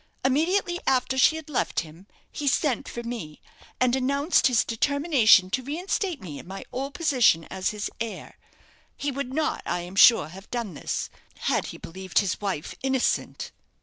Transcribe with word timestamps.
Immediately 0.25 0.79
after 0.87 1.15
she 1.15 1.35
had 1.35 1.47
left 1.47 1.81
him, 1.81 2.07
he 2.31 2.47
sent 2.47 2.87
for 2.89 3.03
me, 3.03 3.39
and 3.79 3.95
announced 3.95 4.47
his 4.47 4.65
determination 4.65 5.51
to 5.51 5.61
reinstate 5.61 6.19
me 6.19 6.39
in 6.39 6.47
my 6.47 6.65
old 6.71 6.95
position 6.95 7.43
as 7.51 7.69
his 7.69 7.87
heir. 7.99 8.39
He 8.97 9.11
would 9.11 9.31
not, 9.31 9.61
I 9.63 9.81
am 9.81 9.95
sure, 9.95 10.29
have 10.29 10.49
done 10.49 10.73
this, 10.73 11.11
had 11.41 11.67
he 11.67 11.77
believed 11.77 12.17
his 12.17 12.41
wife 12.41 12.73
innocent." 12.81 13.51